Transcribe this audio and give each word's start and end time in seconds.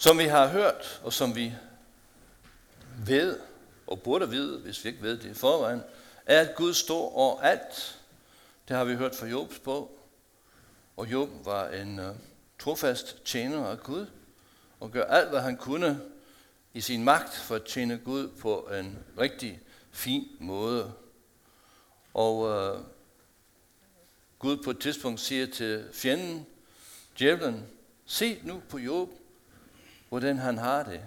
Som 0.00 0.18
vi 0.18 0.24
har 0.24 0.46
hørt, 0.46 1.00
og 1.04 1.12
som 1.12 1.36
vi 1.36 1.54
ved, 3.06 3.40
og 3.86 4.02
burde 4.02 4.30
vide, 4.30 4.58
hvis 4.58 4.84
vi 4.84 4.88
ikke 4.88 5.02
ved 5.02 5.18
det 5.18 5.30
i 5.30 5.34
forvejen, 5.34 5.82
er, 6.26 6.40
at 6.40 6.54
Gud 6.54 6.74
står 6.74 7.12
over 7.12 7.40
alt. 7.40 8.00
Det 8.68 8.76
har 8.76 8.84
vi 8.84 8.94
hørt 8.94 9.14
fra 9.14 9.26
Jobs 9.26 9.58
bog. 9.58 9.98
Og 10.96 11.12
Job 11.12 11.28
var 11.44 11.68
en 11.68 11.98
uh, 11.98 12.16
trofast 12.58 13.24
tjener 13.24 13.66
af 13.66 13.78
Gud, 13.78 14.06
og 14.80 14.90
gør 14.90 15.04
alt, 15.04 15.28
hvad 15.28 15.40
han 15.40 15.56
kunne 15.56 16.00
i 16.74 16.80
sin 16.80 17.04
magt 17.04 17.34
for 17.34 17.54
at 17.54 17.64
tjene 17.64 17.98
Gud 18.04 18.28
på 18.28 18.60
en 18.60 18.98
rigtig 19.18 19.60
fin 19.90 20.28
måde. 20.40 20.92
Og 22.14 22.38
uh, 22.38 22.80
Gud 24.38 24.56
på 24.56 24.70
et 24.70 24.80
tidspunkt 24.80 25.20
siger 25.20 25.46
til 25.46 25.88
fjenden, 25.92 26.46
djævlen, 27.18 27.66
se 28.06 28.40
nu 28.44 28.62
på 28.68 28.78
Job, 28.78 29.10
hvordan 30.08 30.38
han 30.38 30.58
har 30.58 30.82
det. 30.82 31.00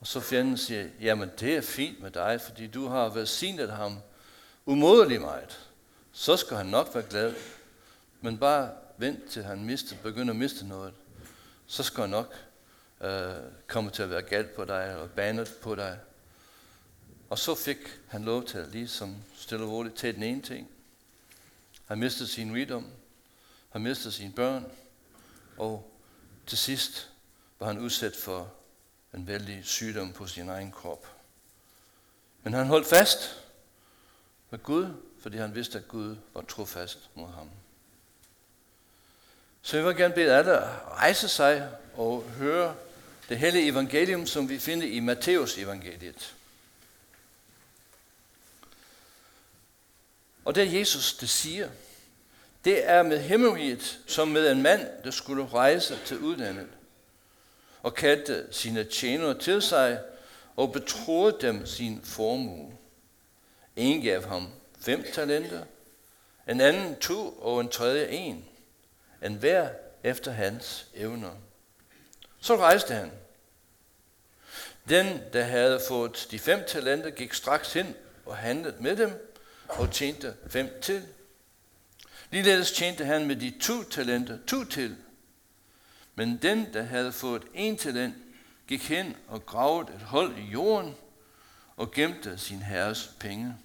Og 0.00 0.06
så 0.06 0.20
fjenden 0.20 0.56
siger, 0.56 0.88
jamen 1.00 1.30
det 1.40 1.56
er 1.56 1.60
fint 1.60 2.00
med 2.00 2.10
dig, 2.10 2.40
fordi 2.40 2.66
du 2.66 2.86
har 2.86 3.08
velsignet 3.08 3.70
ham 3.70 3.98
umådelig 4.66 5.20
meget. 5.20 5.68
Så 6.12 6.36
skal 6.36 6.56
han 6.56 6.66
nok 6.66 6.94
være 6.94 7.04
glad. 7.10 7.34
Men 8.20 8.38
bare 8.38 8.70
vent 8.96 9.30
til 9.30 9.44
han 9.44 9.64
mister, 9.64 9.96
begynder 10.02 10.32
at 10.32 10.38
miste 10.38 10.66
noget. 10.66 10.94
Så 11.66 11.82
skal 11.82 12.00
han 12.00 12.10
nok 12.10 12.34
øh, 13.00 13.32
komme 13.66 13.90
til 13.90 14.02
at 14.02 14.10
være 14.10 14.22
galt 14.22 14.54
på 14.54 14.64
dig, 14.64 14.96
og 14.96 15.10
banet 15.10 15.54
på 15.62 15.74
dig. 15.74 15.98
Og 17.30 17.38
så 17.38 17.54
fik 17.54 17.78
han 18.08 18.24
lov 18.24 18.44
til 18.44 18.58
at 18.58 18.68
ligesom 18.68 19.16
stille 19.34 19.64
og 19.64 19.70
roligt 19.70 19.96
tage 19.96 20.12
den 20.12 20.22
ene 20.22 20.42
ting. 20.42 20.68
Han 21.86 21.98
mistede 21.98 22.28
sin 22.28 22.54
rigdom. 22.54 22.86
Han 23.70 23.82
mistede 23.82 24.12
sine 24.12 24.32
børn. 24.32 24.64
Og 25.56 25.90
til 26.46 26.58
sidst 26.58 27.10
var 27.58 27.66
han 27.66 27.78
udsat 27.78 28.16
for 28.16 28.52
en 29.14 29.26
vældig 29.26 29.60
sygdom 29.64 30.12
på 30.12 30.26
sin 30.26 30.48
egen 30.48 30.72
krop. 30.72 31.06
Men 32.42 32.52
han 32.52 32.66
holdt 32.66 32.86
fast 32.86 33.44
med 34.50 34.58
Gud, 34.62 34.94
fordi 35.22 35.36
han 35.36 35.54
vidste, 35.54 35.78
at 35.78 35.88
Gud 35.88 36.16
var 36.34 36.42
trofast 36.42 37.10
mod 37.14 37.28
ham. 37.28 37.50
Så 39.62 39.76
jeg 39.76 39.86
vil 39.86 39.96
gerne 39.96 40.14
bede 40.14 40.36
alle 40.36 40.58
rejse 40.86 41.28
sig 41.28 41.70
og 41.94 42.22
høre 42.22 42.74
det 43.28 43.38
hellige 43.38 43.68
evangelium, 43.68 44.26
som 44.26 44.48
vi 44.48 44.58
finder 44.58 44.86
i 44.86 45.00
Matteus 45.00 45.58
evangeliet. 45.58 46.34
Og 50.44 50.54
det 50.54 50.62
er 50.62 50.78
Jesus, 50.78 51.14
der 51.14 51.26
siger, 51.26 51.68
det 52.64 52.88
er 52.88 53.02
med 53.02 53.20
himmeriget 53.20 54.00
som 54.06 54.28
med 54.28 54.52
en 54.52 54.62
mand, 54.62 54.86
der 55.04 55.10
skulle 55.10 55.46
rejse 55.46 55.98
til 56.04 56.18
udlandet 56.18 56.68
og 57.82 57.94
kaldte 57.94 58.46
sine 58.50 58.84
tjenere 58.84 59.38
til 59.38 59.62
sig 59.62 60.00
og 60.56 60.72
betroede 60.72 61.36
dem 61.40 61.66
sin 61.66 62.00
formue. 62.04 62.72
En 63.76 64.02
gav 64.02 64.26
ham 64.28 64.48
fem 64.80 65.04
talenter, 65.14 65.62
en 66.48 66.60
anden 66.60 66.96
to 66.96 67.28
og 67.28 67.60
en 67.60 67.68
tredje 67.68 68.08
en, 68.08 68.44
en 69.22 69.34
hver 69.34 69.68
efter 70.02 70.30
hans 70.30 70.86
evner. 70.94 71.30
Så 72.40 72.56
rejste 72.56 72.94
han. 72.94 73.10
Den, 74.88 75.20
der 75.32 75.42
havde 75.42 75.80
fået 75.88 76.26
de 76.30 76.38
fem 76.38 76.64
talenter, 76.68 77.10
gik 77.10 77.34
straks 77.34 77.72
hen 77.72 77.94
og 78.26 78.36
handlede 78.36 78.76
med 78.80 78.96
dem 78.96 79.32
og 79.68 79.92
tjente 79.92 80.36
fem 80.48 80.80
til. 80.82 81.02
Ligeledes 82.30 82.72
tjente 82.72 83.04
han 83.04 83.26
med 83.26 83.36
de 83.36 83.54
to 83.60 83.82
talenter 83.82 84.38
to 84.46 84.64
til. 84.64 84.96
Men 86.18 86.36
den, 86.36 86.72
der 86.72 86.82
havde 86.82 87.12
fået 87.12 87.42
en 87.54 87.76
talent, 87.76 88.14
gik 88.66 88.88
hen 88.88 89.16
og 89.28 89.46
gravede 89.46 89.94
et 89.94 90.02
hul 90.02 90.38
i 90.38 90.42
jorden 90.42 90.94
og 91.76 91.90
gemte 91.90 92.38
sin 92.38 92.62
herres 92.62 93.10
penge. 93.20 93.56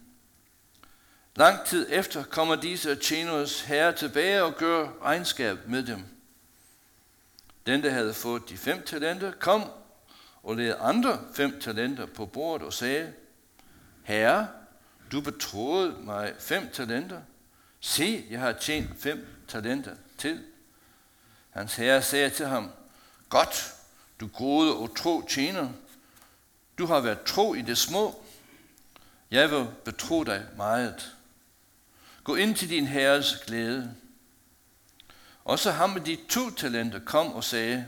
Lang 1.36 1.66
tid 1.66 1.88
efter 1.90 2.24
kommer 2.24 2.56
disse 2.56 2.96
tjeneres 2.96 3.62
herre 3.62 3.94
tilbage 3.94 4.44
og 4.44 4.56
gør 4.56 4.90
regnskab 5.02 5.58
med 5.68 5.84
dem. 5.84 6.04
Den, 7.66 7.84
der 7.84 7.90
havde 7.90 8.14
fået 8.14 8.50
de 8.50 8.58
fem 8.58 8.86
talenter, 8.86 9.32
kom 9.32 9.64
og 10.44 10.56
lagde 10.56 10.76
andre 10.76 11.20
fem 11.36 11.60
talenter 11.62 12.06
på 12.06 12.26
bordet 12.26 12.68
og 12.68 12.74
sagde, 12.74 13.14
Herre, 14.04 14.48
du 15.12 15.22
betroede 15.22 15.96
mig 16.00 16.34
fem 16.40 16.70
talenter. 16.74 17.22
Se, 17.80 18.26
jeg 18.30 18.40
har 18.40 18.52
tjent 18.52 18.90
fem 19.00 19.28
talenter 19.48 19.96
til. 20.18 20.44
Hans 21.54 21.76
herre 21.76 22.02
sagde 22.02 22.30
til 22.30 22.48
ham, 22.48 22.72
Godt, 23.30 23.74
du 24.20 24.28
gode 24.28 24.78
og 24.78 24.96
tro 24.96 25.22
tjener. 25.30 25.70
Du 26.78 26.86
har 26.86 27.00
været 27.00 27.24
tro 27.24 27.54
i 27.54 27.62
det 27.62 27.78
små. 27.78 28.24
Jeg 29.32 29.52
vil 29.52 29.68
betro 29.86 30.24
dig 30.24 30.46
meget. 30.58 31.16
Gå 32.24 32.36
ind 32.36 32.56
til 32.56 32.70
din 32.70 32.88
herres 32.88 33.44
glæde. 33.46 33.96
Også 35.46 35.72
ham 35.72 35.90
med 35.90 36.02
de 36.02 36.18
to 36.30 36.50
talenter 36.50 37.00
kom 37.00 37.34
og 37.34 37.44
sagde, 37.44 37.88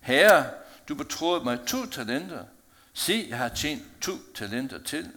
Herre, 0.00 0.50
du 0.88 0.94
betroede 0.94 1.44
mig 1.44 1.58
to 1.66 1.86
talenter. 1.86 2.44
Se, 2.92 3.26
jeg 3.28 3.38
har 3.38 3.48
tjent 3.48 3.82
to 4.00 4.12
talenter 4.34 4.82
til. 4.82 5.12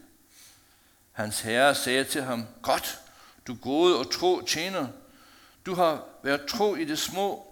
Hans 1.11 1.41
herre 1.41 1.75
sagde 1.75 2.03
til 2.03 2.23
ham, 2.23 2.45
Godt, 2.61 2.99
du 3.47 3.55
gode 3.55 3.99
og 3.99 4.11
tro 4.11 4.41
tjener. 4.41 4.88
Du 5.65 5.75
har 5.75 6.03
været 6.23 6.45
tro 6.45 6.75
i 6.75 6.85
det 6.85 6.99
små, 6.99 7.46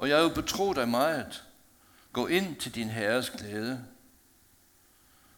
og 0.00 0.08
jeg 0.08 0.22
vil 0.22 0.30
betro 0.30 0.72
dig 0.72 0.88
meget. 0.88 1.44
Gå 2.12 2.26
ind 2.26 2.56
til 2.56 2.74
din 2.74 2.88
herres 2.88 3.30
glæde. 3.30 3.84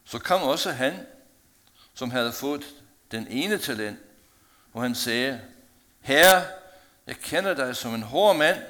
Så 0.05 0.19
kom 0.19 0.43
også 0.43 0.71
han, 0.71 1.07
som 1.95 2.11
havde 2.11 2.33
fået 2.33 2.65
den 3.11 3.27
ene 3.31 3.59
talent, 3.59 3.99
og 4.73 4.83
han 4.83 4.95
sagde, 4.95 5.41
Herre, 6.01 6.47
jeg 7.07 7.17
kender 7.17 7.55
dig 7.55 7.77
som 7.77 7.95
en 7.95 8.03
hård 8.03 8.37
mand, 8.37 8.63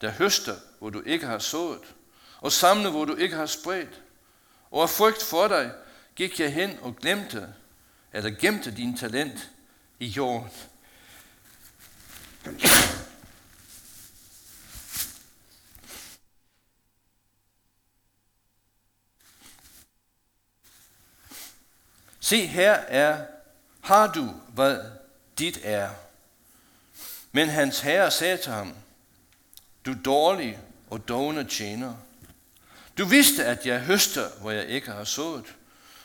der 0.00 0.10
høster, 0.10 0.56
hvor 0.78 0.90
du 0.90 1.02
ikke 1.06 1.26
har 1.26 1.38
sået, 1.38 1.94
og 2.40 2.52
samler, 2.52 2.90
hvor 2.90 3.04
du 3.04 3.14
ikke 3.14 3.36
har 3.36 3.46
spredt. 3.46 4.02
Og 4.70 4.82
af 4.82 4.90
frygt 4.90 5.22
for 5.22 5.48
dig 5.48 5.72
gik 6.14 6.40
jeg 6.40 6.52
hen 6.52 6.78
og 6.82 6.96
glemte, 6.96 7.54
eller 8.12 8.30
gemte 8.30 8.76
din 8.76 8.96
talent 8.96 9.50
i 9.98 10.06
jorden. 10.06 10.50
Se, 22.32 22.46
her 22.46 22.72
er, 22.72 23.24
har 23.80 24.12
du, 24.12 24.34
hvad 24.48 24.78
dit 25.38 25.60
er. 25.62 25.90
Men 27.32 27.48
hans 27.48 27.80
herre 27.80 28.10
sagde 28.10 28.36
til 28.36 28.52
ham, 28.52 28.74
du 29.86 29.94
dårlig 30.04 30.58
og 30.90 31.08
dogne 31.08 31.44
tjener. 31.44 31.94
Du 32.98 33.04
vidste, 33.04 33.44
at 33.44 33.66
jeg 33.66 33.80
høster, 33.80 34.28
hvor 34.40 34.50
jeg 34.50 34.66
ikke 34.66 34.90
har 34.90 35.04
sået, 35.04 35.44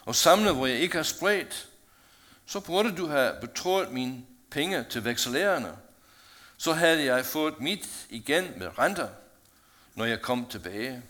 og 0.06 0.16
samler, 0.16 0.52
hvor 0.52 0.68
jeg 0.68 0.78
ikke 0.78 0.96
har 0.96 1.04
spredt. 1.04 1.70
Så 2.46 2.60
burde 2.60 2.96
du 2.96 3.08
have 3.08 3.36
betroet 3.42 3.92
mine 3.92 4.24
penge 4.50 4.86
til 4.90 5.06
vekselærerne. 5.06 5.78
Så 6.58 6.74
havde 6.74 7.04
jeg 7.06 7.26
fået 7.26 7.60
mit 7.60 7.90
igen 8.10 8.54
med 8.58 8.80
renter, 8.80 9.10
når 9.96 10.06
jeg 10.06 10.22
kom 10.22 10.46
tilbage. 10.50 11.04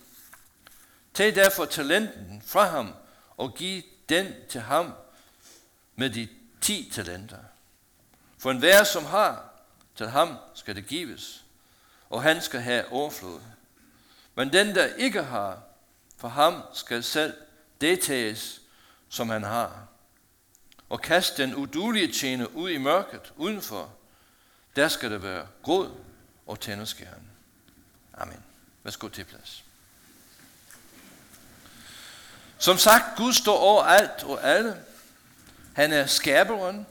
Tag 1.14 1.36
derfor 1.36 1.66
talenten 1.66 2.44
fra 2.46 2.68
ham 2.68 2.94
og 3.38 3.56
giv 3.56 3.84
den 4.10 4.34
til 4.50 4.62
ham 4.62 4.94
med 5.98 6.10
de 6.10 6.28
ti 6.62 6.92
talenter. 6.94 7.38
For 8.38 8.52
enhver, 8.52 8.84
som 8.84 9.06
har, 9.06 9.50
til 9.96 10.08
ham 10.08 10.38
skal 10.54 10.76
det 10.76 10.88
gives, 10.88 11.44
og 12.10 12.24
han 12.24 12.42
skal 12.42 12.60
have 12.60 12.92
overflod. 12.92 13.40
Men 14.36 14.54
den, 14.54 14.76
der 14.76 14.86
ikke 14.86 15.24
har, 15.24 15.60
for 16.18 16.28
ham 16.28 16.62
skal 16.74 17.04
selv 17.04 17.34
det 17.82 18.00
tages, 18.00 18.62
som 19.10 19.30
han 19.30 19.44
har. 19.44 19.88
Og 20.90 21.02
kast 21.02 21.38
den 21.38 21.56
udulige 21.56 22.14
tjene 22.14 22.56
ud 22.56 22.70
i 22.70 22.78
mørket 22.78 23.34
udenfor. 23.36 23.94
Der 24.76 24.88
skal 24.88 25.12
det 25.12 25.24
være 25.24 25.48
gråd 25.64 25.92
og 26.48 26.60
tænderskæren. 26.60 27.32
Amen. 28.14 28.44
Værsgo 28.84 29.08
til 29.08 29.24
plads. 29.24 29.64
Som 32.58 32.78
sagt, 32.78 33.18
Gud 33.18 33.34
står 33.34 33.58
over 33.58 33.84
alt 33.84 34.24
og 34.24 34.44
alle. 34.44 34.84
Han 35.78 35.94
er 35.94 36.06
skaberen. 36.06 36.88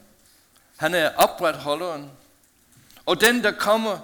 Han 0.77 0.95
er 0.95 1.15
opretholderen. 1.17 2.11
Og 3.07 3.21
den, 3.21 3.45
der 3.45 3.53
kommer 3.53 3.99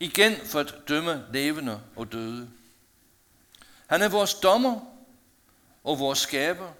igen 0.00 0.46
for 0.46 0.60
at 0.60 0.74
dømme 0.88 1.26
levende 1.32 1.80
og 1.96 2.12
døde. 2.12 2.50
Han 3.86 4.02
er 4.02 4.08
vores 4.08 4.34
dommer 4.34 4.80
og 5.84 5.98
vores 5.98 6.18
skaber. 6.18 6.72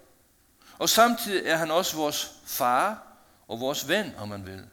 Og 0.78 0.88
samtidig 0.88 1.46
er 1.46 1.56
han 1.56 1.70
også 1.70 1.96
vores 1.96 2.32
far 2.44 3.06
og 3.48 3.60
vores 3.60 3.88
ven, 3.88 4.14
om 4.18 4.28
man 4.28 4.46
vil. 4.46 4.64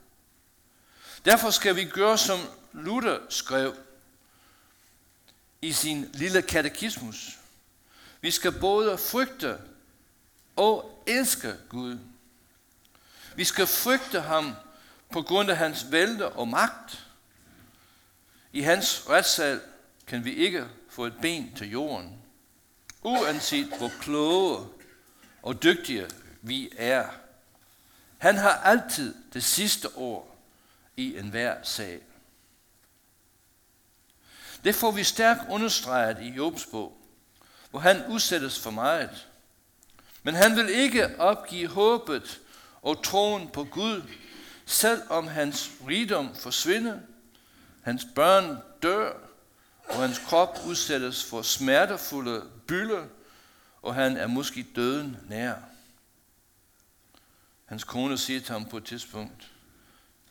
Derfor 1.26 1.50
skal 1.50 1.76
vi 1.76 1.86
gøre, 1.86 2.18
som 2.18 2.40
Luther 2.74 3.20
skrev. 3.30 3.76
i 5.62 5.72
sin 5.72 6.10
lille 6.14 6.42
katekismus. 6.42 7.40
Vi 8.22 8.32
skal 8.32 8.52
både 8.52 8.98
frygte 8.98 9.58
og 10.56 11.04
elske 11.08 11.56
Gud. 11.70 11.98
Vi 13.36 13.44
skal 13.44 13.68
frygte 13.68 14.22
ham 14.22 14.56
på 15.12 15.22
grund 15.22 15.50
af 15.50 15.58
hans 15.58 15.92
vælde 15.92 16.30
og 16.32 16.48
magt. 16.48 17.08
I 18.52 18.62
hans 18.62 19.10
retssal 19.10 19.62
kan 20.08 20.26
vi 20.26 20.34
ikke 20.34 20.68
få 20.90 21.06
et 21.06 21.16
ben 21.22 21.56
til 21.56 21.72
jorden. 21.72 22.22
Uanset 23.04 23.74
hvor 23.78 23.92
kloge 24.02 24.68
og 25.42 25.64
dygtige 25.64 26.08
vi 26.42 26.70
er. 26.78 27.08
Han 28.18 28.38
har 28.38 28.52
altid 28.52 29.16
det 29.34 29.44
sidste 29.44 29.90
ord 29.96 30.38
i 30.98 31.18
enhver 31.18 31.64
sag. 31.64 32.02
Det 34.64 34.76
får 34.76 34.92
vi 34.92 35.04
stærkt 35.04 35.42
understreget 35.50 36.18
i 36.22 36.30
Jobs 36.30 36.66
bog, 36.66 36.98
hvor 37.70 37.80
han 37.80 38.06
udsættes 38.08 38.60
for 38.60 38.72
meget. 38.72 39.28
Men 40.24 40.36
han 40.36 40.56
vil 40.56 40.70
ikke 40.70 41.20
opgive 41.20 41.68
håbet 41.68 42.42
og 42.82 43.04
troen 43.04 43.48
på 43.48 43.64
Gud, 43.64 44.02
selv 44.66 45.02
om 45.10 45.28
hans 45.28 45.72
rigdom 45.88 46.36
forsvinder, 46.36 47.00
hans 47.82 48.06
børn 48.16 48.58
dør, 48.84 49.14
og 49.90 49.96
hans 49.96 50.20
krop 50.20 50.60
udsættes 50.66 51.24
for 51.24 51.42
smertefulde 51.42 52.50
bylder, 52.68 53.06
og 53.82 53.96
han 53.96 54.18
er 54.18 54.28
måske 54.28 54.68
døden 54.76 55.18
nær. 55.30 55.56
Hans 57.66 57.84
kone 57.84 58.18
siger 58.18 58.40
til 58.40 58.54
ham 58.54 58.66
på 58.66 58.78
et 58.78 58.86
tidspunkt, 58.86 59.52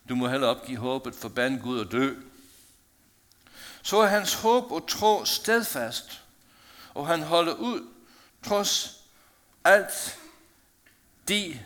du 0.09 0.15
må 0.15 0.29
heller 0.29 0.47
opgive 0.47 0.79
håbet, 0.79 1.15
forbande 1.15 1.59
Gud 1.59 1.79
og 1.81 1.93
dø. 1.93 2.15
Så 3.83 3.97
er 3.99 4.07
hans 4.07 4.35
håb 4.35 4.73
og 4.73 4.89
tro 4.89 5.25
stedfast, 5.25 6.23
og 6.95 7.07
han 7.07 7.23
holder 7.23 7.55
ud, 7.55 7.89
trods 8.43 9.05
alt 9.65 10.19
de 11.29 11.61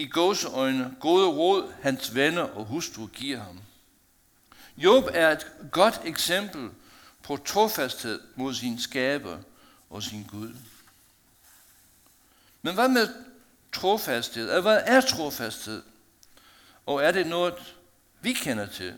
i 0.00 0.06
gåseøjne 0.06 0.96
gode 1.00 1.28
råd, 1.28 1.72
hans 1.82 2.14
venner 2.14 2.42
og 2.42 2.64
hustru 2.64 3.06
giver 3.06 3.38
ham. 3.38 3.60
Job 4.76 5.04
er 5.12 5.30
et 5.30 5.46
godt 5.72 6.00
eksempel 6.04 6.70
på 7.22 7.36
trofasthed 7.36 8.20
mod 8.36 8.54
sin 8.54 8.80
skaber 8.80 9.38
og 9.90 10.02
sin 10.02 10.26
Gud. 10.30 10.54
Men 12.62 12.74
hvad 12.74 12.88
med 12.88 13.08
trofasthed? 13.72 14.60
Hvad 14.60 14.80
er 14.84 15.00
trofasthed? 15.00 15.82
Og 16.86 17.02
er 17.02 17.12
det 17.12 17.26
noget, 17.26 17.74
vi 18.20 18.32
kender 18.32 18.66
til? 18.66 18.94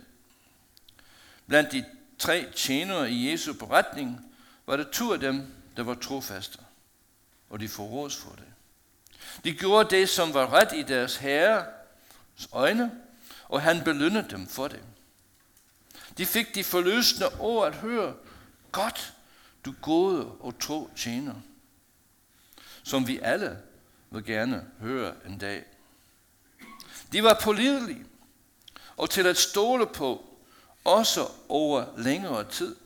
Blandt 1.46 1.72
de 1.72 1.84
tre 2.18 2.52
tjenere 2.56 3.10
i 3.10 3.30
Jesu 3.30 3.52
beretning 3.52 4.34
var 4.66 4.76
det 4.76 4.90
to 4.90 5.12
af 5.12 5.20
dem, 5.20 5.46
der 5.76 5.82
var 5.82 5.94
trofaste, 5.94 6.58
og 7.50 7.60
de 7.60 7.68
får 7.68 7.84
råds 7.84 8.16
for 8.16 8.30
det. 8.30 8.51
De 9.44 9.52
gjorde 9.52 9.96
det, 9.96 10.08
som 10.08 10.34
var 10.34 10.52
ret 10.52 10.72
i 10.72 10.82
deres 10.82 11.16
herres 11.16 12.48
øjne, 12.52 12.90
og 13.48 13.62
han 13.62 13.84
belønnede 13.84 14.28
dem 14.30 14.46
for 14.46 14.68
det. 14.68 14.80
De 16.18 16.26
fik 16.26 16.54
de 16.54 16.64
forløsende 16.64 17.28
ord 17.40 17.66
at 17.66 17.74
høre, 17.74 18.14
godt, 18.72 19.14
du 19.64 19.74
gode 19.82 20.26
og 20.26 20.58
tro 20.60 20.90
tjener, 20.96 21.34
som 22.82 23.06
vi 23.06 23.18
alle 23.18 23.58
vil 24.10 24.24
gerne 24.24 24.66
høre 24.80 25.14
en 25.26 25.38
dag. 25.38 25.64
De 27.12 27.22
var 27.22 27.40
pålidelige 27.42 28.06
og 28.96 29.10
til 29.10 29.26
at 29.26 29.36
stole 29.36 29.86
på, 29.86 30.24
også 30.84 31.28
over 31.48 31.84
længere 31.96 32.50
tid. 32.50 32.76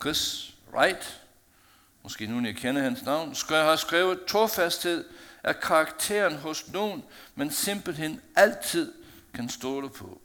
Chris 0.00 0.54
Wright, 0.72 1.20
måske 2.08 2.26
nu 2.26 2.46
jeg 2.46 2.56
kender 2.56 2.82
hans 2.82 3.02
navn, 3.02 3.34
skal 3.34 3.56
har 3.56 3.76
skrevet, 3.76 4.24
trofasthed 4.24 5.04
er 5.42 5.52
karakteren 5.52 6.36
hos 6.36 6.68
nogen, 6.68 7.04
man 7.34 7.50
simpelthen 7.50 8.20
altid 8.36 8.92
kan 9.34 9.48
stole 9.48 9.90
på. 9.90 10.20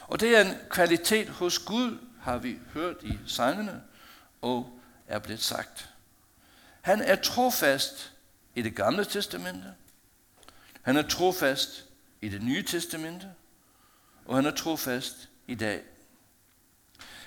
Og 0.00 0.20
det 0.20 0.36
er 0.36 0.40
en 0.40 0.56
kvalitet 0.70 1.28
hos 1.28 1.58
Gud, 1.58 1.98
har 2.20 2.38
vi 2.38 2.58
hørt 2.72 2.96
i 3.02 3.18
sangene, 3.26 3.82
og 4.42 4.80
er 5.08 5.18
blevet 5.18 5.42
sagt. 5.42 5.88
Han 6.80 7.00
er 7.00 7.16
trofast 7.16 8.12
i 8.54 8.62
det 8.62 8.76
gamle 8.76 9.04
testamente. 9.04 9.74
Han 10.82 10.96
er 10.96 11.08
trofast 11.08 11.84
i 12.20 12.28
det 12.28 12.42
nye 12.42 12.62
testamente. 12.62 13.32
Og 14.24 14.36
han 14.36 14.46
er 14.46 14.54
trofast 14.54 15.28
i 15.46 15.54
dag. 15.54 15.82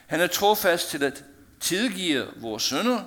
Han 0.07 0.21
er 0.21 0.27
trofast 0.27 0.89
til 0.89 1.03
at 1.03 1.23
tilgiver 1.67 2.27
vores 2.35 2.63
sønder, 2.63 3.03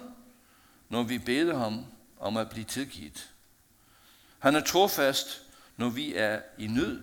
når 0.89 1.03
vi 1.03 1.19
beder 1.19 1.59
ham 1.59 1.85
om 2.19 2.37
at 2.37 2.51
blive 2.51 2.65
tilgivet. 2.65 3.31
Han 4.39 4.57
er 4.57 4.61
trofast, 4.61 5.43
når 5.77 5.89
vi 5.89 6.15
er 6.15 6.41
i 6.59 6.67
nød 6.67 7.03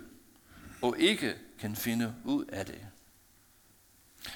og 0.82 1.00
ikke 1.00 1.36
kan 1.60 1.76
finde 1.76 2.16
ud 2.26 2.46
af 2.46 2.66
det. 2.66 2.86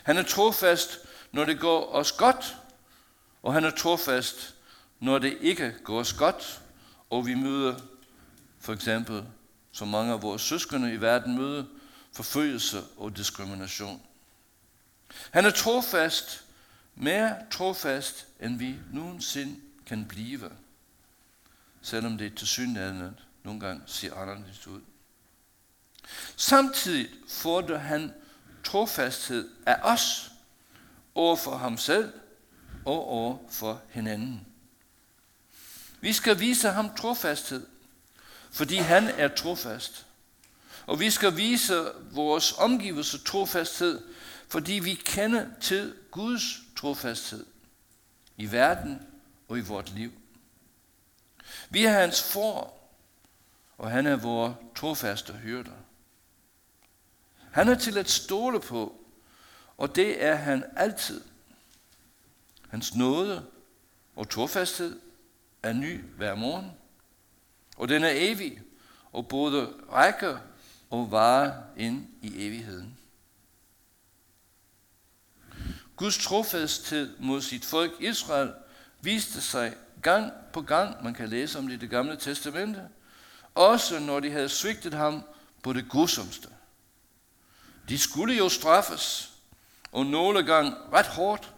Han 0.03 0.17
er 0.17 0.23
trofast, 0.23 0.99
når 1.31 1.45
det 1.45 1.59
går 1.59 1.93
os 1.93 2.11
godt, 2.11 2.57
og 3.43 3.53
han 3.53 3.63
er 3.63 3.71
trofast, 3.71 4.55
når 4.99 5.19
det 5.19 5.37
ikke 5.41 5.75
går 5.83 5.99
os 5.99 6.13
godt, 6.13 6.61
og 7.09 7.27
vi 7.27 7.33
møder 7.33 7.79
for 8.59 8.73
eksempel, 8.73 9.25
som 9.71 9.87
mange 9.87 10.13
af 10.13 10.21
vores 10.21 10.41
søskende 10.41 10.93
i 10.93 11.01
verden 11.01 11.37
møder, 11.37 11.65
forfølgelse 12.13 12.83
og 12.97 13.17
diskrimination. 13.17 14.01
Han 15.31 15.45
er 15.45 15.51
trofast, 15.51 16.43
mere 16.95 17.35
trofast, 17.51 18.27
end 18.39 18.57
vi 18.57 18.75
nogensinde 18.93 19.55
kan 19.85 20.05
blive, 20.05 20.51
selvom 21.81 22.17
det 22.17 22.35
til 22.37 22.47
synligheden 22.47 23.19
nogle 23.43 23.59
gange 23.59 23.81
ser 23.85 24.15
anderledes 24.15 24.67
ud. 24.67 24.81
Samtidig 26.35 27.09
fordrer 27.27 27.77
han 27.77 28.13
trofasthed 28.63 29.49
af 29.65 29.79
os 29.83 30.31
over 31.15 31.35
for 31.35 31.57
ham 31.57 31.77
selv 31.77 32.13
og 32.85 33.07
over 33.07 33.37
for 33.49 33.81
hinanden. 33.89 34.47
Vi 36.01 36.13
skal 36.13 36.39
vise 36.39 36.69
ham 36.69 36.95
trofasthed, 36.95 37.67
fordi 38.51 38.75
han 38.75 39.07
er 39.07 39.27
trofast. 39.27 40.05
Og 40.85 40.99
vi 40.99 41.09
skal 41.11 41.37
vise 41.37 41.85
vores 42.11 42.53
omgivelser 42.57 43.17
trofasthed, 43.25 44.01
fordi 44.51 44.73
vi 44.73 44.93
kender 44.93 45.47
til 45.61 45.95
Guds 46.11 46.59
trofasthed 46.75 47.45
i 48.37 48.51
verden 48.51 49.07
og 49.47 49.57
i 49.57 49.61
vort 49.61 49.89
liv. 49.89 50.11
Vi 51.69 51.85
er 51.85 51.91
hans 51.91 52.31
for, 52.31 52.73
og 53.77 53.91
han 53.91 54.07
er 54.07 54.15
vores 54.15 54.55
trofaste 54.75 55.33
hyrder. 55.33 55.77
Han 57.51 57.67
er 57.67 57.75
til 57.75 57.97
at 57.97 58.09
stole 58.09 58.59
på, 58.59 59.05
og 59.77 59.95
det 59.95 60.23
er 60.23 60.35
han 60.35 60.63
altid. 60.75 61.21
Hans 62.69 62.95
nåde 62.95 63.45
og 64.15 64.29
trofasthed 64.29 64.99
er 65.63 65.73
ny 65.73 66.03
hver 66.03 66.35
morgen, 66.35 66.71
og 67.77 67.89
den 67.89 68.03
er 68.03 68.11
evig, 68.13 68.61
og 69.11 69.27
både 69.27 69.73
rækker 69.91 70.39
og 70.89 71.11
varer 71.11 71.63
ind 71.77 72.07
i 72.21 72.47
evigheden. 72.47 72.97
Guds 76.01 76.17
trofasthed 76.17 77.09
mod 77.19 77.41
sit 77.41 77.65
folk 77.65 77.91
Israel 77.99 78.53
viste 79.01 79.41
sig 79.41 79.75
gang 80.01 80.31
på 80.53 80.61
gang, 80.61 81.03
man 81.03 81.13
kan 81.13 81.29
læse 81.29 81.59
om 81.59 81.67
det 81.67 81.73
i 81.73 81.77
det 81.77 81.89
gamle 81.89 82.15
testamente, 82.15 82.81
også 83.55 83.99
når 83.99 84.19
de 84.19 84.31
havde 84.31 84.49
svigtet 84.49 84.93
ham 84.93 85.23
på 85.63 85.73
det 85.73 85.89
grusomste. 85.89 86.47
De 87.89 87.99
skulle 87.99 88.35
jo 88.35 88.49
straffes, 88.49 89.31
og 89.91 90.05
nogle 90.05 90.43
gang 90.43 90.75
ret 90.93 91.07
hårdt, 91.07 91.53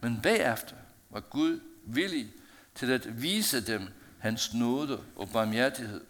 men 0.00 0.20
bagefter 0.22 0.76
var 1.10 1.20
Gud 1.20 1.60
villig 1.84 2.32
til 2.74 2.90
at 2.92 3.22
vise 3.22 3.66
dem 3.66 3.88
hans 4.18 4.54
nåde 4.54 5.04
og 5.16 5.30
barmhjertighed, 5.30 6.04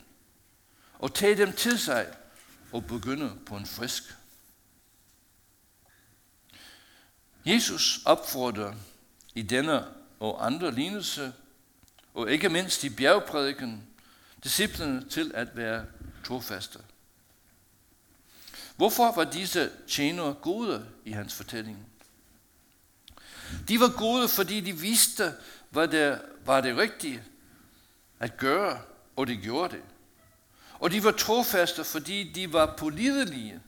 og 0.98 1.14
tage 1.14 1.36
dem 1.36 1.52
til 1.52 1.78
sig 1.78 2.06
og 2.72 2.86
begynde 2.86 3.32
på 3.46 3.56
en 3.56 3.66
frisk. 3.66 4.16
Jesus 7.46 8.00
opfordrer 8.04 8.74
i 9.34 9.42
denne 9.42 9.84
og 10.20 10.46
andre 10.46 10.70
lignelse, 10.74 11.32
og 12.14 12.32
ikke 12.32 12.48
mindst 12.48 12.84
i 12.84 12.90
bjergprædiken, 12.90 13.82
disciplene 14.44 15.08
til 15.08 15.30
at 15.34 15.56
være 15.56 15.84
trofaste. 16.24 16.78
Hvorfor 18.76 19.12
var 19.12 19.24
disse 19.24 19.70
tjenere 19.88 20.34
gode 20.34 20.86
i 21.04 21.10
hans 21.10 21.34
fortælling? 21.34 21.86
De 23.68 23.80
var 23.80 23.96
gode, 23.96 24.28
fordi 24.28 24.60
de 24.60 24.72
vidste, 24.72 25.32
hvad 25.70 25.88
der 25.88 26.18
var 26.44 26.60
det 26.60 26.76
rigtige 26.76 27.22
at 28.20 28.36
gøre, 28.36 28.80
og 29.16 29.26
de 29.26 29.36
gjorde 29.36 29.76
det. 29.76 29.82
Og 30.78 30.90
de 30.90 31.04
var 31.04 31.10
trofaste, 31.10 31.84
fordi 31.84 32.32
de 32.32 32.52
var 32.52 32.74
pålidelige 32.78 33.60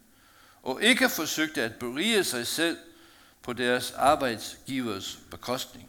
og 0.62 0.82
ikke 0.82 1.08
forsøgte 1.08 1.62
at 1.62 1.74
berige 1.74 2.24
sig 2.24 2.46
selv 2.46 2.78
på 3.42 3.52
deres 3.52 3.90
arbejdsgivers 3.90 5.18
bekostning. 5.30 5.88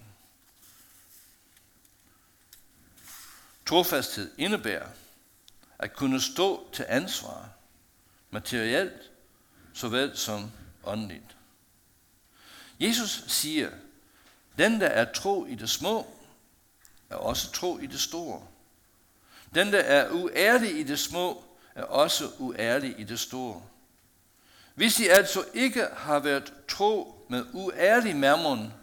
Trofasthed 3.66 4.32
indebærer 4.38 4.88
at 5.80 5.94
kunne 5.94 6.22
stå 6.22 6.70
til 6.74 6.86
ansvar, 6.88 7.50
materielt 8.30 9.12
såvel 9.74 10.18
som 10.18 10.52
åndeligt. 10.84 11.38
Jesus 12.80 13.24
siger, 13.28 13.70
den 14.58 14.82
der 14.82 14.88
er 14.88 15.14
tro 15.14 15.46
i 15.46 15.56
det 15.56 15.70
små, 15.70 16.08
er 17.10 17.16
også 17.16 17.52
tro 17.52 17.78
i 17.78 17.86
det 17.86 18.00
store. 18.00 18.48
Den 19.56 19.74
der 19.74 19.80
er 19.80 20.12
uærlig 20.12 20.80
i 20.80 20.84
det 20.84 21.00
små, 21.00 21.44
er 21.76 21.84
også 21.84 22.32
uærlig 22.38 23.00
i 23.00 23.04
det 23.04 23.20
store. 23.20 23.64
Hvis 24.76 25.00
I 25.00 25.08
altså 25.08 25.46
ikke 25.54 25.88
har 25.94 26.20
været 26.20 26.54
tro 26.68 27.19
med 27.30 27.46
uærlig 27.54 28.16
mammon, 28.16 28.74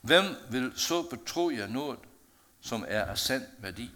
hvem 0.00 0.24
vil 0.50 0.72
så 0.76 1.02
betro 1.02 1.50
jer 1.50 1.66
noget, 1.66 1.98
som 2.60 2.84
er 2.88 3.04
af 3.04 3.18
sand 3.18 3.46
værdi? 3.58 3.90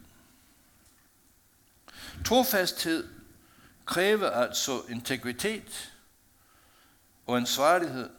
Trofasthed 2.25 3.09
kræver 3.87 4.30
altså 4.30 4.82
integritet 4.88 5.92
og 7.26 7.37
ansvarlighed, 7.37 8.11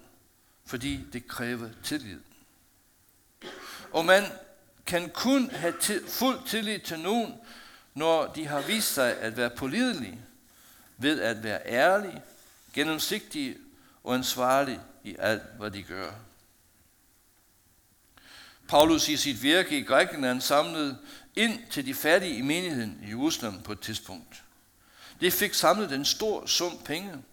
fordi 0.66 1.00
det 1.14 1.28
kræver 1.28 1.70
tillid. 1.84 2.20
Og 3.92 4.06
man 4.06 4.24
kan 4.86 5.10
kun 5.10 5.50
have 5.50 5.74
fuld 6.08 6.40
tillid 6.48 6.80
til 6.80 7.00
nogen, 7.00 7.34
når 7.94 8.34
de 8.34 8.48
har 8.48 8.62
vist 8.62 8.94
sig 8.94 9.18
at 9.18 9.38
være 9.38 9.50
pålidelige, 9.50 10.22
ved 10.98 11.22
at 11.22 11.44
være 11.44 11.62
ærlige, 11.66 12.22
gennemsigtige 12.74 13.58
og 14.04 14.14
ansvarlige 14.14 14.82
i 15.04 15.16
alt, 15.20 15.44
hvad 15.58 15.72
de 15.72 15.84
gør. 15.84 16.12
Paulus 18.68 19.10
i 19.10 19.18
sit 19.18 19.44
virke 19.44 19.80
i 19.80 19.84
Grækenland 19.84 20.42
samlede 20.42 20.98
ind 21.36 21.60
til 21.72 21.86
de 21.86 21.94
fattige 21.94 22.38
i 22.38 22.42
menigheden 22.42 23.00
i 23.04 23.10
Jerusalem 23.10 23.62
på 23.62 23.72
et 23.72 23.80
tidspunkt. 23.80 24.44
Det 25.22 25.34
fik 25.34 25.54
samlet 25.54 25.92
en 25.92 26.06
stor 26.06 26.46
sum 26.46 26.78
penge 26.86 27.24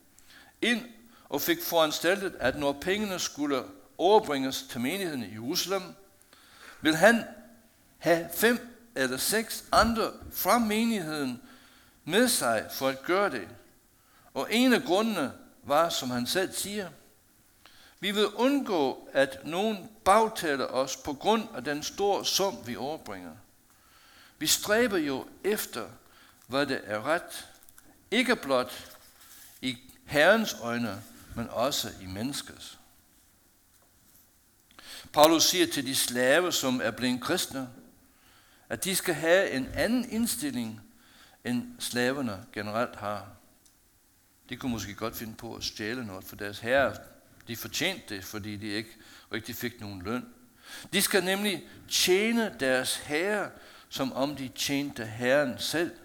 ind 0.62 0.84
og 1.28 1.40
fik 1.40 1.62
foranstaltet, 1.62 2.34
at 2.40 2.58
når 2.58 2.72
pengene 2.72 3.18
skulle 3.18 3.62
overbringes 3.98 4.62
til 4.62 4.80
menigheden 4.80 5.22
i 5.22 5.32
Jerusalem, 5.32 5.82
vil 6.80 6.96
han 6.96 7.24
have 7.98 8.28
fem 8.34 8.70
eller 8.94 9.16
seks 9.16 9.64
andre 9.72 10.12
fra 10.32 10.58
menigheden 10.58 11.42
med 12.04 12.28
sig 12.28 12.66
for 12.72 12.88
at 12.88 13.02
gøre 13.02 13.30
det. 13.30 13.48
Og 14.34 14.48
en 14.50 14.72
af 14.72 14.82
grundene 14.82 15.32
var, 15.70 15.88
som 15.88 16.10
han 16.10 16.26
selv 16.26 16.52
siger, 16.52 16.90
vi 18.00 18.10
vil 18.10 18.26
undgå, 18.26 19.08
at 19.12 19.46
nogen 19.46 19.90
bagtaler 20.04 20.66
os 20.66 20.96
på 20.96 21.12
grund 21.12 21.48
af 21.54 21.64
den 21.64 21.82
store 21.82 22.24
sum, 22.24 22.66
vi 22.66 22.76
overbringer. 22.76 23.36
Vi 24.38 24.46
stræber 24.46 24.98
jo 24.98 25.26
efter, 25.44 25.88
hvad 26.46 26.66
det 26.66 26.80
er 26.84 27.06
ret, 27.06 27.48
ikke 28.10 28.36
blot 28.36 28.96
i 29.60 29.78
Herrens 30.04 30.56
øjne, 30.62 31.02
men 31.36 31.48
også 31.50 31.90
i 32.02 32.06
menneskers. 32.06 32.78
Paulus 35.12 35.44
siger 35.44 35.66
til 35.66 35.86
de 35.86 35.94
slave, 35.94 36.52
som 36.52 36.80
er 36.84 36.90
blevet 36.90 37.20
kristne, 37.20 37.68
at 38.68 38.84
de 38.84 38.96
skal 38.96 39.14
have 39.14 39.50
en 39.50 39.68
anden 39.74 40.10
indstilling, 40.10 40.80
end 41.44 41.80
slaverne 41.80 42.46
generelt 42.52 42.96
har. 42.96 43.26
De 44.50 44.56
kunne 44.56 44.72
måske 44.72 44.94
godt 44.94 45.16
finde 45.16 45.34
på 45.34 45.54
at 45.54 45.64
stjæle 45.64 46.06
noget 46.06 46.24
for 46.24 46.36
deres 46.36 46.58
herre. 46.58 46.96
De 47.48 47.56
fortjente 47.56 48.14
det, 48.14 48.24
fordi 48.24 48.56
de 48.56 48.66
ikke 48.66 48.96
rigtig 49.32 49.56
fik 49.56 49.80
nogen 49.80 50.02
løn. 50.02 50.26
De 50.92 51.02
skal 51.02 51.24
nemlig 51.24 51.68
tjene 51.88 52.56
deres 52.60 52.96
herre, 52.96 53.50
som 53.88 54.12
om 54.12 54.36
de 54.36 54.48
tjente 54.48 55.06
Herren 55.06 55.58
selv. 55.58 55.96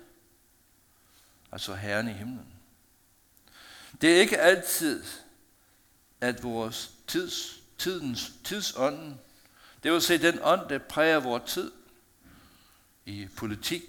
Altså 1.51 1.75
Herren 1.75 2.07
i 2.07 2.13
himlen. 2.13 2.45
Det 4.01 4.15
er 4.15 4.21
ikke 4.21 4.37
altid, 4.37 5.03
at 6.21 6.43
vores 6.43 6.91
tids, 7.07 7.59
tidens, 7.77 8.31
tidsånden, 8.43 9.19
det 9.83 9.91
vil 9.91 10.01
sige 10.01 10.19
den 10.19 10.39
ånd, 10.41 10.69
der 10.69 10.77
præger 10.77 11.19
vores 11.19 11.51
tid, 11.53 11.71
i 13.05 13.27
politik 13.37 13.83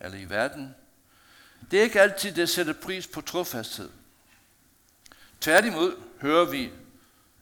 eller 0.00 0.18
i 0.18 0.30
verden, 0.30 0.74
det 1.70 1.78
er 1.78 1.82
ikke 1.82 2.00
altid, 2.00 2.32
det 2.32 2.48
sætter 2.48 2.72
pris 2.72 3.06
på 3.06 3.20
trofasthed. 3.20 3.90
Tværtimod 5.42 5.96
hører 6.20 6.44
vi 6.44 6.70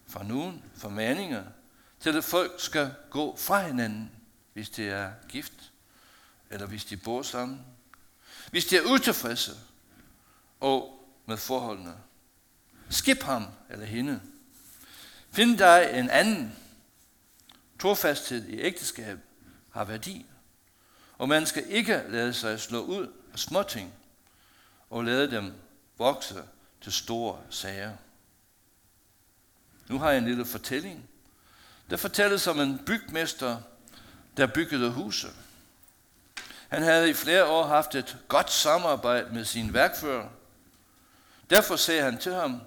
fra 0.07 0.25
nogen 0.25 0.65
formaninger 0.77 1.45
til, 2.01 2.17
at 2.17 2.25
folk 2.25 2.61
skal 2.61 2.95
gå 3.11 3.37
fra 3.37 3.67
hinanden, 3.67 4.11
hvis 4.53 4.71
de 4.71 4.89
er 4.89 5.13
gift, 5.29 5.73
eller 6.51 6.67
hvis 6.67 6.85
de 6.85 6.97
bor 6.97 7.23
sammen, 7.23 7.65
hvis 8.51 8.65
de 8.65 8.77
er 8.77 8.83
utilfredse 8.83 9.53
og 10.61 11.07
med 11.27 11.37
forholdene. 11.37 11.95
Skip 12.91 13.23
ham 13.23 13.47
eller 13.71 13.87
hende. 13.87 14.21
Find 15.31 15.59
dig 15.59 15.91
en 15.95 16.11
anden. 16.11 16.57
Trofasthed 17.79 18.49
i 18.49 18.61
ægteskab 18.61 19.19
har 19.71 19.85
værdi. 19.85 20.27
Og 21.19 21.29
man 21.29 21.47
skal 21.47 21.65
ikke 21.69 22.05
lade 22.09 22.35
sig 22.35 22.61
slå 22.61 22.81
ud 22.81 23.13
af 23.33 23.39
småting 23.39 23.95
og 24.91 25.05
lade 25.05 25.31
dem 25.31 25.53
vokse 25.99 26.43
til 26.83 26.93
store 26.93 27.39
sager. 27.51 27.93
Nu 29.89 29.99
har 29.99 30.11
jeg 30.11 30.19
en 30.19 30.25
lille 30.25 30.45
fortælling. 30.45 31.09
Der 31.91 31.97
fortælles 31.97 32.47
om 32.47 32.61
en 32.61 32.79
bygmester, 32.87 33.57
der 34.37 34.47
byggede 34.47 34.91
huse. 34.91 35.29
Han 36.69 36.83
havde 36.83 37.11
i 37.11 37.15
flere 37.15 37.45
år 37.47 37.67
haft 37.67 37.95
et 37.95 38.17
godt 38.29 38.53
samarbejde 38.53 39.35
med 39.35 39.45
sin 39.45 39.75
værkfører. 39.75 40.29
Derfor 41.51 41.77
sagde 41.77 42.03
han 42.03 42.19
til 42.19 42.35
ham, 42.35 42.61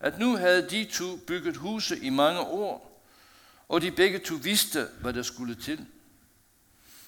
at 0.00 0.18
nu 0.18 0.36
havde 0.36 0.70
de 0.70 0.84
to 0.84 1.16
bygget 1.16 1.56
huse 1.56 1.98
i 1.98 2.10
mange 2.10 2.40
år, 2.40 3.02
og 3.68 3.80
de 3.80 3.90
begge 3.90 4.18
to 4.18 4.34
vidste, 4.34 4.88
hvad 5.00 5.12
der 5.12 5.22
skulle 5.22 5.54
til. 5.54 5.86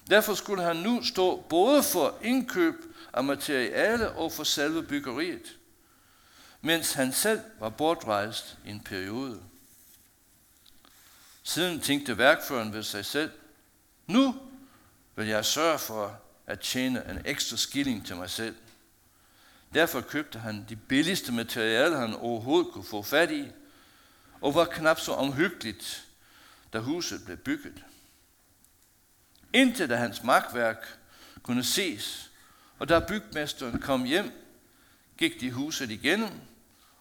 Derfor 0.09 0.33
skulle 0.33 0.63
han 0.63 0.75
nu 0.75 1.03
stå 1.03 1.41
både 1.49 1.83
for 1.83 2.17
indkøb 2.21 2.75
af 3.13 3.23
materiale 3.23 4.11
og 4.11 4.31
for 4.31 4.43
selve 4.43 4.83
byggeriet, 4.83 5.57
mens 6.65 6.93
han 6.93 7.13
selv 7.13 7.41
var 7.59 7.69
bortrejst 7.69 8.57
i 8.65 8.69
en 8.69 8.79
periode. 8.79 9.43
Siden 11.43 11.79
tænkte 11.79 12.17
værkføreren 12.17 12.73
ved 12.73 12.83
sig 12.83 13.05
selv, 13.05 13.31
nu 14.07 14.35
vil 15.15 15.27
jeg 15.27 15.45
sørge 15.45 15.79
for 15.79 16.19
at 16.47 16.59
tjene 16.59 17.09
en 17.09 17.21
ekstra 17.25 17.57
skilling 17.57 18.05
til 18.05 18.15
mig 18.15 18.29
selv. 18.29 18.55
Derfor 19.73 20.01
købte 20.01 20.39
han 20.39 20.65
de 20.69 20.75
billigste 20.75 21.31
materialer, 21.31 21.99
han 21.99 22.13
overhovedet 22.13 22.71
kunne 22.73 22.83
få 22.83 23.01
fat 23.01 23.31
i, 23.31 23.47
og 24.41 24.55
var 24.55 24.65
knap 24.65 24.99
så 24.99 25.11
omhyggeligt, 25.11 26.07
da 26.73 26.79
huset 26.79 27.25
blev 27.25 27.37
bygget. 27.37 27.83
Indtil 29.53 29.89
da 29.89 29.95
hans 29.95 30.23
magtværk 30.23 30.97
kunne 31.41 31.63
ses, 31.63 32.31
og 32.79 32.89
da 32.89 32.99
bygmesteren 32.99 33.81
kom 33.81 34.03
hjem, 34.03 34.31
gik 35.17 35.41
de 35.41 35.51
huset 35.51 35.91
igennem, 35.91 36.29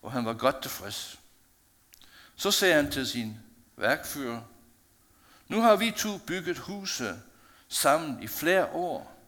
og 0.03 0.13
han 0.13 0.25
var 0.25 0.33
godt 0.33 0.63
tilfreds. 0.63 1.19
Så 2.37 2.51
sagde 2.51 2.75
han 2.75 2.91
til 2.91 3.07
sin 3.07 3.37
værkfører, 3.77 4.41
nu 5.49 5.61
har 5.61 5.77
vi 5.77 5.91
to 5.91 6.19
bygget 6.19 6.59
huse 6.59 7.21
sammen 7.69 8.23
i 8.23 8.27
flere 8.27 8.67
år, 8.67 9.19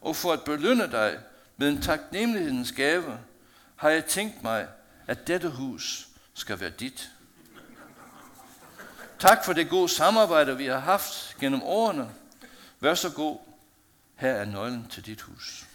og 0.00 0.16
for 0.16 0.32
at 0.32 0.44
belønne 0.44 0.90
dig 0.90 1.18
med 1.56 1.68
en 1.68 1.82
taknemmelighedens 1.82 2.72
gave, 2.72 3.18
har 3.76 3.90
jeg 3.90 4.04
tænkt 4.04 4.42
mig, 4.42 4.68
at 5.06 5.26
dette 5.26 5.48
hus 5.48 6.08
skal 6.34 6.60
være 6.60 6.70
dit. 6.70 7.10
Tak 9.18 9.44
for 9.44 9.52
det 9.52 9.68
gode 9.68 9.88
samarbejde, 9.88 10.56
vi 10.56 10.66
har 10.66 10.78
haft 10.78 11.36
gennem 11.40 11.62
årene. 11.62 12.10
Vær 12.80 12.94
så 12.94 13.10
god, 13.10 13.38
her 14.14 14.32
er 14.32 14.44
nøglen 14.44 14.88
til 14.88 15.06
dit 15.06 15.20
hus. 15.20 15.66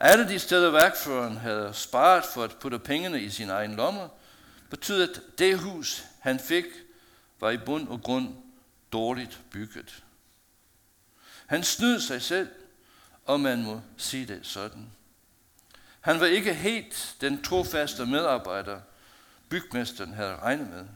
Alle 0.00 0.28
de 0.28 0.38
steder 0.38 0.70
værkføreren 0.70 1.36
havde 1.36 1.74
sparet 1.74 2.24
for 2.24 2.44
at 2.44 2.56
putte 2.60 2.78
pengene 2.78 3.20
i 3.20 3.30
sin 3.30 3.50
egen 3.50 3.76
lomme, 3.76 4.08
betød, 4.70 5.02
at 5.02 5.38
det 5.38 5.58
hus, 5.58 6.04
han 6.18 6.40
fik, 6.40 6.64
var 7.40 7.50
i 7.50 7.56
bund 7.56 7.88
og 7.88 8.02
grund 8.02 8.34
dårligt 8.92 9.40
bygget. 9.50 10.04
Han 11.46 11.64
snød 11.64 12.00
sig 12.00 12.22
selv, 12.22 12.48
og 13.24 13.40
man 13.40 13.62
må 13.62 13.80
sige 13.96 14.26
det 14.26 14.46
sådan. 14.46 14.90
Han 16.00 16.20
var 16.20 16.26
ikke 16.26 16.54
helt 16.54 17.16
den 17.20 17.42
trofaste 17.42 18.06
medarbejder, 18.06 18.80
bygmesteren 19.48 20.12
havde 20.12 20.36
regnet 20.36 20.70
med. 20.70 20.86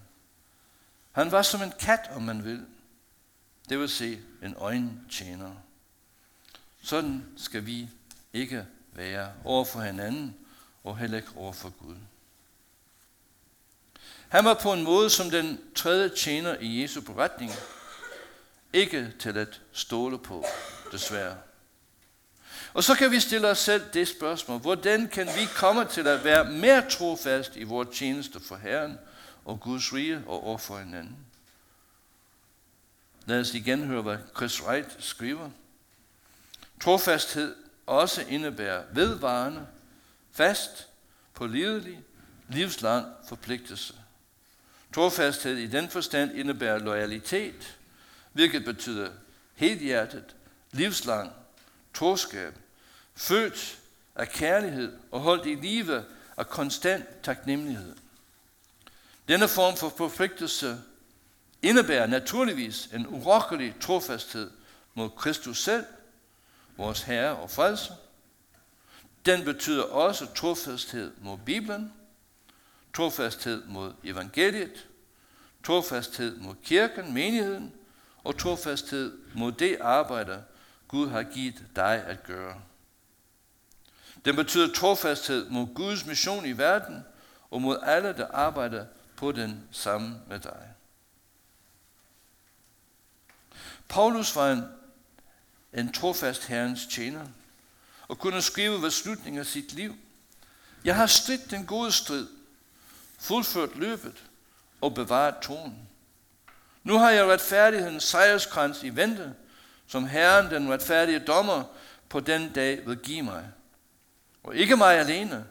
Han 1.13 1.33
var 1.33 1.43
som 1.43 1.63
en 1.63 1.73
kat, 1.81 2.11
om 2.15 2.23
man 2.23 2.45
vil. 2.45 2.67
Det 3.69 3.79
vil 3.79 3.89
sige 3.89 4.23
en 4.43 4.55
øjentjener. 4.57 5.55
Sådan 6.83 7.25
skal 7.37 7.67
vi 7.67 7.89
ikke 8.33 8.67
være 8.93 9.33
over 9.45 9.65
for 9.65 9.81
hinanden 9.81 10.37
og 10.85 10.99
heller 10.99 11.17
ikke 11.17 11.33
over 11.37 11.53
for 11.53 11.71
Gud. 11.71 11.97
Han 14.29 14.45
var 14.45 14.55
på 14.55 14.73
en 14.73 14.83
måde 14.83 15.11
som 15.11 15.31
den 15.31 15.61
tredje 15.75 16.09
tjener 16.09 16.57
i 16.61 16.83
Jesu 16.83 17.01
beretning, 17.01 17.53
ikke 18.73 19.13
til 19.19 19.39
at 19.39 19.61
stole 19.73 20.19
på, 20.19 20.45
desværre. 20.93 21.37
Og 22.75 22.85
så 22.85 22.95
kan 22.95 23.11
vi 23.11 23.21
stille 23.21 23.49
os 23.49 23.59
selv 23.59 23.83
det 23.95 24.09
spørgsmål, 24.09 24.61
hvordan 24.61 25.09
kan 25.09 25.27
vi 25.27 25.47
komme 25.57 25.85
til 25.85 26.07
at 26.07 26.25
være 26.25 26.45
mere 26.45 26.91
trofast 26.91 27.57
i 27.57 27.63
vores 27.63 27.99
tjeneste 27.99 28.41
for 28.41 28.57
Herren 28.57 28.99
og 29.45 29.61
Guds 29.61 29.93
rige 29.93 30.23
og 30.27 30.45
overfor 30.45 30.79
hinanden? 30.79 31.17
Lad 33.27 33.41
os 33.41 33.55
igen 33.55 33.85
høre, 33.85 34.03
hvad 34.03 34.19
Chris 34.37 34.63
Wright 34.63 34.97
skriver. 34.99 35.51
Trofasthed 36.83 37.55
også 37.93 38.23
indebærer 38.29 38.83
vedvarende, 38.93 39.67
fast, 40.33 40.89
pålidelig, 41.35 42.01
livslang 42.49 43.07
forpligtelse. 43.29 43.95
Trofasthed 44.95 45.57
i 45.57 45.67
den 45.67 45.89
forstand 45.89 46.39
indebærer 46.39 46.79
loyalitet, 46.79 47.79
hvilket 48.33 48.65
betyder 48.65 49.11
helhjertet, 49.55 50.37
livslang, 50.73 51.33
troskab, 51.95 52.55
født 53.15 53.79
af 54.15 54.29
kærlighed 54.29 54.93
og 55.11 55.21
holdt 55.21 55.47
i 55.47 55.55
live 55.55 56.05
af 56.37 56.49
konstant 56.49 57.05
taknemmelighed. 57.23 57.97
Denne 59.29 59.49
form 59.49 59.77
for 59.77 59.89
forpligtelse 59.97 60.79
indebærer 61.63 62.07
naturligvis 62.07 62.89
en 62.93 63.07
urokkelig 63.07 63.75
trofasthed 63.81 64.51
mod 64.95 65.11
Kristus 65.11 65.63
selv, 65.63 65.85
vores 66.83 67.03
Herre 67.03 67.37
og 67.37 67.51
Frelser. 67.51 67.95
Den 69.27 69.45
betyder 69.45 69.83
også 69.83 70.35
trofasthed 70.35 71.13
mod 71.21 71.39
Bibelen, 71.39 71.93
trofasthed 72.95 73.65
mod 73.65 73.93
evangeliet, 74.05 74.89
trofasthed 75.65 76.37
mod 76.37 76.55
kirken, 76.65 77.15
menigheden, 77.15 77.73
og 78.25 78.39
trofasthed 78.39 79.19
mod 79.35 79.53
det 79.53 79.79
arbejde, 79.81 80.45
Gud 80.89 81.09
har 81.09 81.23
givet 81.23 81.65
dig 81.77 82.05
at 82.07 82.23
gøre. 82.23 82.61
Den 84.25 84.37
betyder 84.37 84.75
trofasthed 84.75 85.49
mod 85.49 85.75
Guds 85.75 86.07
mission 86.07 86.47
i 86.47 86.59
verden, 86.59 87.05
og 87.51 87.63
mod 87.63 87.79
alle, 87.83 88.13
der 88.13 88.27
arbejder 88.27 88.87
på 89.17 89.33
den 89.33 89.69
sammen 89.71 90.23
med 90.29 90.39
dig. 90.39 90.69
Paulus 93.89 94.37
var 94.37 94.53
en, 94.53 94.65
en 95.73 95.93
trofast 95.93 96.47
herrens 96.47 96.87
tjener, 96.87 97.27
og 98.09 98.19
kunne 98.19 98.43
skrive 98.43 98.83
ved 98.83 98.91
slutningen 98.91 99.41
af 99.41 99.47
sit 99.47 99.73
liv, 99.73 99.97
Jeg 100.85 100.97
har 100.97 101.07
stridt 101.07 101.51
den 101.51 101.67
gode 101.67 101.93
strid, 101.93 102.29
fuldført 103.19 103.77
løbet 103.77 104.25
og 104.81 104.95
bevaret 104.95 105.35
troen. 105.43 105.89
Nu 106.85 106.99
har 106.99 107.11
jeg 107.11 107.27
retfærdighedens 107.27 108.05
sejrskrans 108.05 108.83
i 108.83 108.97
vente, 108.97 109.35
som 109.87 110.07
Herren, 110.07 110.51
den 110.51 110.73
retfærdige 110.73 111.19
dommer, 111.19 111.65
på 112.09 112.21
den 112.21 112.53
dag 112.53 112.87
vil 112.87 112.97
give 112.97 113.23
mig. 113.23 113.49
Og 114.43 114.55
ikke 114.57 114.77
mig 114.77 114.99
alene, 114.99 115.47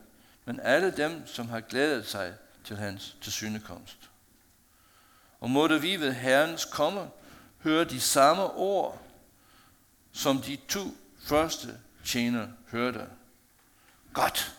men 0.46 0.60
alle 0.60 0.92
dem, 0.92 1.28
som 1.28 1.50
har 1.50 1.60
glædet 1.60 2.08
sig 2.08 2.34
til 2.64 2.78
hans 2.78 3.16
tilsynekomst. 3.22 3.98
Og 5.40 5.50
måtte 5.50 5.82
vi 5.82 5.96
ved 5.96 6.12
Herrens 6.12 6.66
komme 6.66 7.10
høre 7.64 7.84
de 7.84 8.02
samme 8.02 8.44
ord, 8.44 9.02
som 10.12 10.42
de 10.42 10.56
to 10.56 10.98
første 11.20 11.80
tjener 12.06 12.48
hørte. 12.72 13.08
Godt, 14.14 14.56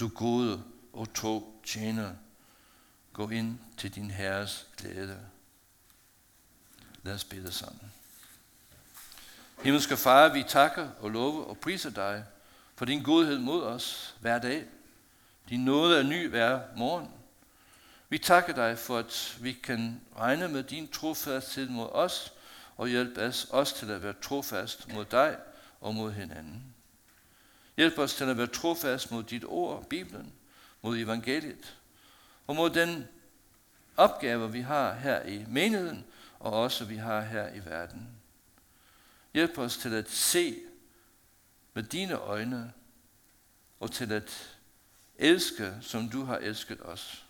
du 0.00 0.08
gode 0.08 0.62
og 0.92 1.14
to 1.14 1.60
tjener, 1.66 2.12
gå 3.12 3.28
ind 3.28 3.58
til 3.76 3.94
din 3.94 4.10
herres 4.10 4.66
glæde. 4.76 5.18
Lad 7.02 7.14
os 7.14 7.24
bede 7.24 7.52
sammen. 7.52 7.92
Himmelske 9.62 9.96
Far, 9.96 10.28
vi 10.28 10.44
takker 10.48 10.88
og 11.00 11.10
lover 11.10 11.44
og 11.44 11.58
priser 11.58 11.90
dig 11.90 12.24
for 12.74 12.84
din 12.84 13.02
godhed 13.02 13.38
mod 13.38 13.62
os 13.62 14.14
hver 14.20 14.38
dag. 14.38 14.64
Din 15.48 15.64
nåde 15.64 15.98
er 15.98 16.02
ny 16.02 16.28
hver 16.28 16.60
morgen. 16.76 17.08
Vi 18.08 18.18
takker 18.18 18.54
dig 18.54 18.78
for, 18.78 18.98
at 18.98 19.36
vi 19.40 19.52
kan 19.52 20.00
regne 20.18 20.48
med 20.48 20.62
din 20.62 20.88
trofasthed 20.88 21.68
mod 21.68 21.88
os, 21.92 22.32
og 22.76 22.88
hjælp 22.88 23.18
os, 23.18 23.46
os 23.50 23.72
til 23.72 23.90
at 23.90 24.02
være 24.02 24.14
trofast 24.22 24.92
mod 24.92 25.04
dig 25.04 25.38
og 25.80 25.94
mod 25.94 26.12
hinanden. 26.12 26.74
Hjælp 27.76 27.98
os 27.98 28.14
til 28.14 28.24
at 28.24 28.38
være 28.38 28.46
trofast 28.46 29.10
mod 29.10 29.22
dit 29.22 29.44
ord, 29.44 29.88
Bibelen, 29.88 30.32
mod 30.82 30.98
evangeliet, 30.98 31.78
og 32.46 32.56
mod 32.56 32.70
den 32.70 33.08
opgave, 33.96 34.52
vi 34.52 34.60
har 34.60 34.94
her 34.94 35.22
i 35.22 35.44
menigheden, 35.48 36.04
og 36.38 36.52
også 36.52 36.84
vi 36.84 36.96
har 36.96 37.20
her 37.20 37.54
i 37.54 37.64
verden. 37.64 38.08
Hjælp 39.34 39.58
os 39.58 39.76
til 39.76 39.94
at 39.94 40.10
se 40.10 40.58
med 41.74 41.82
dine 41.82 42.14
øjne, 42.14 42.72
og 43.80 43.90
til 43.90 44.12
at 44.12 44.58
elske, 45.16 45.74
som 45.80 46.08
du 46.08 46.24
har 46.24 46.36
elsket 46.36 46.80
os. 46.82 47.26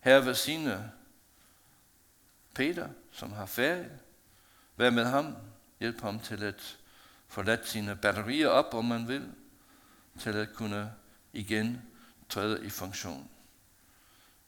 Herre, 0.00 0.34
sine 0.34 0.92
Peter, 2.54 2.88
som 3.12 3.32
har 3.32 3.46
ferie. 3.46 3.98
Vær 4.76 4.90
med 4.90 5.04
ham. 5.04 5.36
Hjælp 5.80 6.00
ham 6.00 6.20
til 6.20 6.42
at 6.44 6.78
forlade 7.28 7.66
sine 7.66 7.96
batterier 7.96 8.48
op, 8.48 8.74
om 8.74 8.84
man 8.84 9.08
vil, 9.08 9.32
til 10.18 10.36
at 10.36 10.52
kunne 10.52 10.92
igen 11.32 11.82
træde 12.28 12.66
i 12.66 12.70
funktion. 12.70 13.30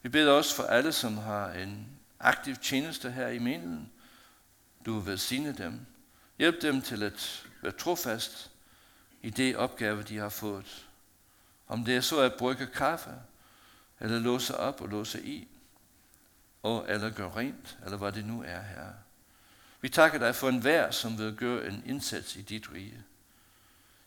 Vi 0.03 0.09
beder 0.09 0.33
også 0.33 0.57
for 0.57 0.63
alle, 0.63 0.93
som 0.93 1.19
har 1.19 1.51
en 1.51 1.87
aktiv 2.21 2.57
tjeneste 2.57 3.11
her 3.11 3.29
i 3.29 3.39
menigheden. 3.39 3.93
Du 4.87 4.99
vil 4.99 5.07
velsigne 5.07 5.53
dem. 5.53 5.87
Hjælp 6.39 6.63
dem 6.63 6.83
til 6.83 7.03
at 7.03 7.47
være 7.63 7.73
trofast 7.73 8.51
i 9.23 9.31
det 9.31 9.57
opgave, 9.57 10.03
de 10.03 10.17
har 10.17 10.29
fået. 10.29 10.89
Om 11.69 11.85
det 11.85 11.97
er 11.97 12.01
så 12.01 12.21
at 12.21 12.35
brygge 12.39 12.67
kaffe, 12.67 13.15
eller 14.01 14.19
låse 14.19 14.57
op 14.57 14.81
og 14.81 14.89
låse 14.89 15.23
i, 15.27 15.49
og 16.63 16.87
eller 16.89 17.11
gøre 17.11 17.37
rent, 17.37 17.79
eller 17.85 17.99
hvad 17.99 18.13
det 18.13 18.25
nu 18.25 18.43
er 18.43 18.61
her. 18.63 18.93
Vi 19.81 19.89
takker 19.89 20.19
dig 20.19 20.35
for 20.35 20.49
en 20.49 20.65
vær, 20.65 20.91
som 20.91 21.19
vil 21.19 21.37
gøre 21.37 21.67
en 21.67 21.83
indsats 21.87 22.37
i 22.37 22.43
dit 22.43 22.73
rige. 22.73 23.05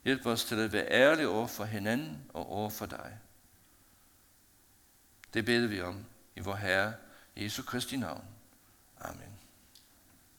Hjælp 0.03 0.25
os 0.25 0.45
til 0.45 0.59
at 0.59 0.73
være 0.73 0.91
ærlige 0.91 1.27
over 1.27 1.47
for 1.47 1.65
hinanden 1.65 2.25
og 2.33 2.51
over 2.51 2.69
for 2.69 2.85
dig. 2.85 3.19
Det 5.33 5.45
beder 5.45 5.67
vi 5.67 5.81
om 5.81 6.05
i 6.35 6.39
vor 6.39 6.55
Herre 6.55 6.93
Jesu 7.35 7.63
Kristi 7.63 7.97
navn. 7.97 8.25
Amen. 9.01 9.28